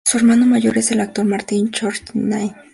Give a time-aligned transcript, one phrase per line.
[0.03, 2.55] Su hermano mayor es el actor Martin Cochrane.